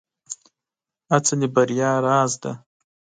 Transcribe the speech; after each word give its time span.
هڅه 1.11 1.33
د 1.41 1.41
بريا 1.55 1.91
راز 2.05 2.31
دی. 2.41 2.51